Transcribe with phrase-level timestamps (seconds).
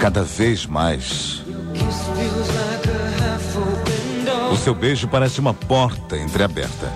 [0.00, 1.44] cada vez mais.
[4.50, 6.90] O seu beijo parece uma porta entreaberta.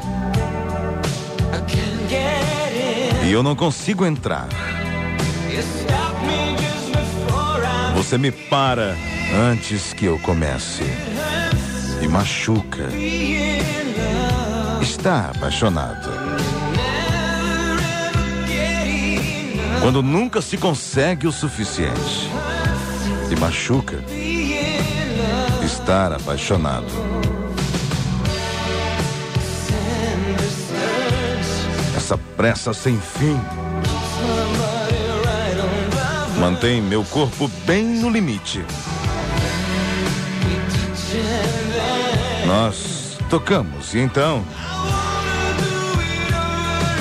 [3.23, 4.49] E eu não consigo entrar.
[7.95, 8.97] Você me para
[9.51, 10.85] antes que eu comece.
[12.03, 12.89] E machuca.
[14.81, 16.11] Está apaixonado.
[19.83, 22.31] Quando nunca se consegue o suficiente.
[23.35, 23.99] E machuca.
[25.65, 26.87] Estar apaixonado.
[31.97, 33.41] Essa pressa sem fim
[36.39, 38.65] mantém meu corpo bem no limite.
[42.47, 44.45] Nós tocamos e então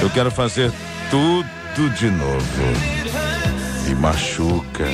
[0.01, 0.71] eu quero fazer
[1.11, 2.63] tudo de novo.
[3.87, 4.85] E machuca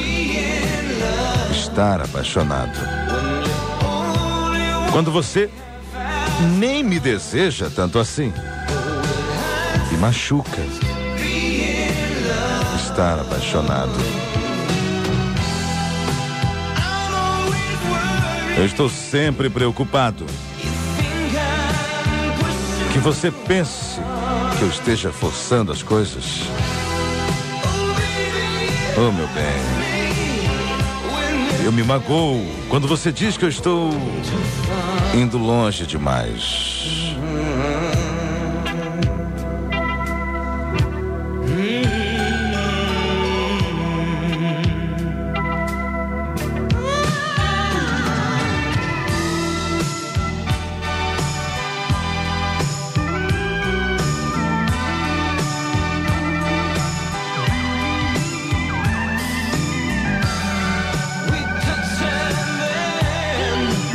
[1.79, 2.77] estar apaixonado.
[4.91, 5.49] Quando você
[6.57, 8.33] nem me deseja tanto assim.
[9.89, 10.61] E machuca
[12.75, 13.93] estar apaixonado.
[18.57, 20.25] Eu estou sempre preocupado.
[22.91, 24.01] Que você pense
[24.57, 26.41] que eu esteja forçando as coisas.
[28.97, 29.58] Oh, meu bem.
[31.69, 33.91] Eu me magoo quando você diz que eu estou
[35.13, 37.15] indo longe demais.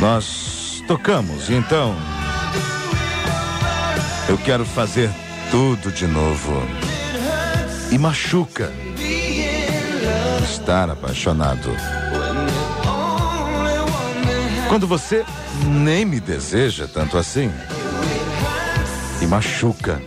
[0.05, 1.95] Nós tocamos, então.
[4.29, 5.09] Eu quero fazer
[5.49, 6.61] tudo de novo.
[7.91, 8.71] E machuca.
[10.43, 11.71] Estar apaixonado.
[14.69, 15.25] Quando você
[15.65, 17.51] nem me deseja tanto assim.
[19.23, 19.99] E machuca.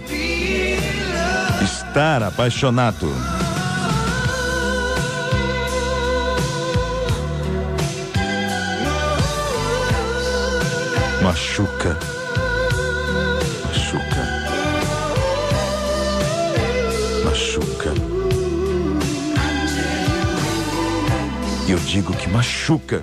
[1.61, 3.13] Estar apaixonado.
[11.29, 11.95] Machuca.
[13.67, 14.23] Machuca.
[17.23, 17.93] Machuca.
[21.67, 23.03] E eu digo que machuca.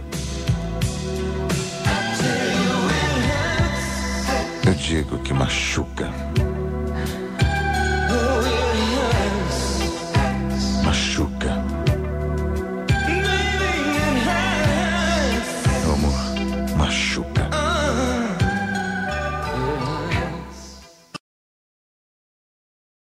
[4.65, 6.11] Eu digo que machuca.